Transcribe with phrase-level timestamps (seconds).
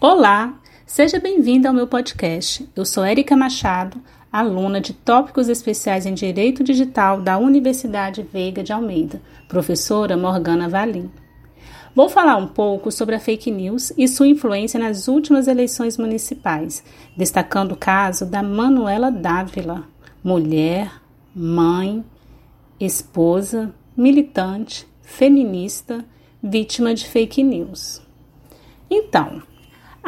[0.00, 2.70] Olá, seja bem-vinda ao meu podcast.
[2.76, 8.72] Eu sou Érica Machado, aluna de Tópicos Especiais em Direito Digital da Universidade Veiga de
[8.72, 11.10] Almeida, professora Morgana Valim.
[11.96, 16.84] Vou falar um pouco sobre a fake news e sua influência nas últimas eleições municipais,
[17.16, 19.82] destacando o caso da Manuela Dávila,
[20.22, 20.92] mulher,
[21.34, 22.04] mãe,
[22.78, 26.04] esposa, militante, feminista,
[26.40, 28.00] vítima de fake news.
[28.88, 29.42] Então,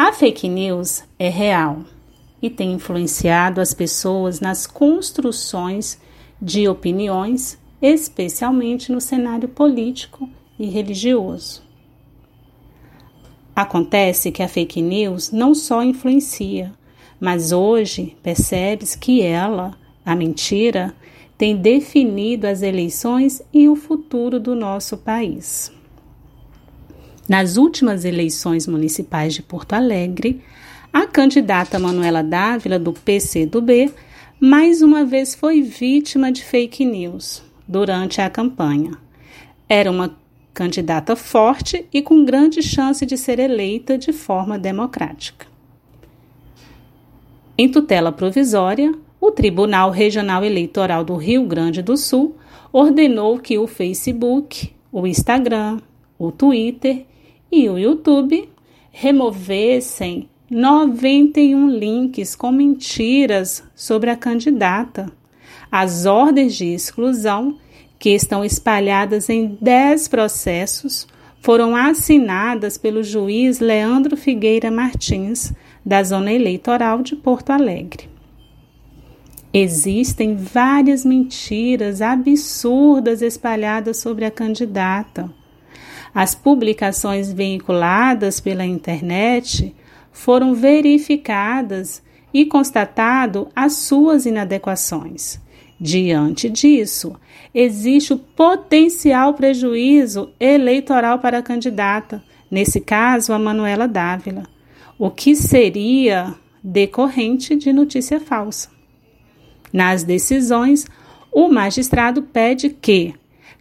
[0.03, 1.85] a fake news é real
[2.41, 6.01] e tem influenciado as pessoas nas construções
[6.41, 10.27] de opiniões, especialmente no cenário político
[10.59, 11.63] e religioso.
[13.55, 16.73] Acontece que a fake news não só influencia,
[17.21, 20.95] mas hoje percebe-se que ela, a mentira,
[21.37, 25.71] tem definido as eleições e o futuro do nosso país.
[27.31, 30.43] Nas últimas eleições municipais de Porto Alegre,
[30.93, 33.93] a candidata Manuela Dávila, do PCdoB,
[34.41, 38.99] mais uma vez foi vítima de fake news durante a campanha.
[39.69, 40.19] Era uma
[40.53, 45.47] candidata forte e com grande chance de ser eleita de forma democrática.
[47.57, 52.35] Em tutela provisória, o Tribunal Regional Eleitoral do Rio Grande do Sul
[52.73, 55.79] ordenou que o Facebook, o Instagram,
[56.19, 57.07] o Twitter
[57.51, 58.49] e o YouTube
[58.91, 65.11] removessem 91 links com mentiras sobre a candidata.
[65.71, 67.57] As ordens de exclusão,
[67.99, 71.07] que estão espalhadas em 10 processos,
[71.41, 75.53] foram assinadas pelo juiz Leandro Figueira Martins,
[75.85, 78.09] da Zona Eleitoral de Porto Alegre.
[79.53, 85.33] Existem várias mentiras absurdas espalhadas sobre a candidata.
[86.15, 89.75] As publicações veiculadas pela internet
[90.11, 92.03] foram verificadas
[92.33, 95.41] e constatado as suas inadequações.
[95.81, 97.17] Diante disso,
[97.55, 104.43] existe o potencial prejuízo eleitoral para a candidata, nesse caso a Manuela Dávila,
[104.99, 108.69] o que seria decorrente de notícia falsa.
[109.73, 110.87] Nas decisões,
[111.33, 113.15] o magistrado pede que,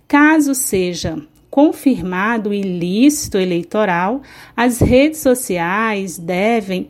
[0.08, 4.22] caso seja confirmado ilícito eleitoral,
[4.56, 6.88] as redes sociais devem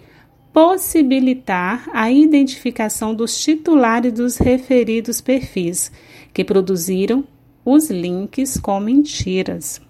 [0.52, 5.92] possibilitar a identificação dos titulares dos referidos perfis
[6.34, 7.24] que produziram
[7.64, 9.82] os links com mentiras.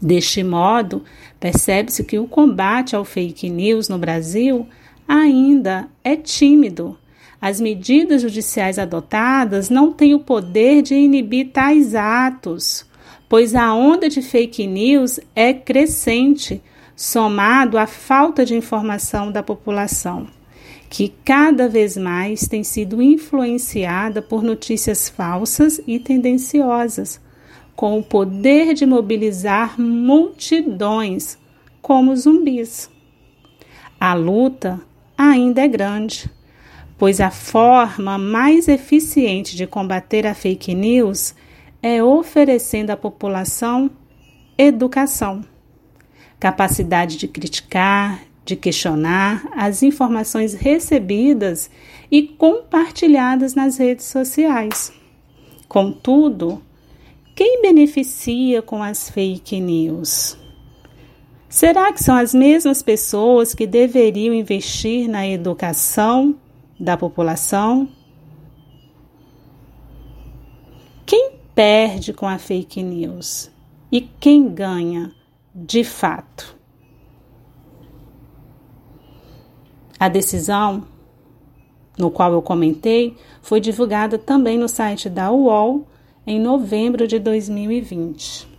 [0.00, 1.04] Deste modo,
[1.38, 4.66] percebe-se que o combate ao fake news no Brasil
[5.06, 6.98] ainda é tímido.
[7.40, 12.86] As medidas judiciais adotadas não têm o poder de inibir tais atos
[13.32, 16.62] pois a onda de fake news é crescente,
[16.94, 20.26] somado à falta de informação da população,
[20.90, 27.18] que cada vez mais tem sido influenciada por notícias falsas e tendenciosas,
[27.74, 31.38] com o poder de mobilizar multidões
[31.80, 32.90] como zumbis.
[33.98, 34.78] A luta
[35.16, 36.30] ainda é grande,
[36.98, 41.34] pois a forma mais eficiente de combater a fake news
[41.82, 43.90] é oferecendo à população
[44.56, 45.44] educação,
[46.38, 51.70] capacidade de criticar, de questionar as informações recebidas
[52.10, 54.92] e compartilhadas nas redes sociais.
[55.68, 56.62] Contudo,
[57.34, 60.36] quem beneficia com as fake news?
[61.48, 66.34] Será que são as mesmas pessoas que deveriam investir na educação
[66.78, 67.88] da população?
[71.06, 73.50] Quem perde com a fake news
[73.90, 75.12] e quem ganha
[75.54, 76.56] de fato.
[79.98, 80.84] A decisão,
[81.96, 85.86] no qual eu comentei, foi divulgada também no site da UOL
[86.26, 88.51] em novembro de 2020.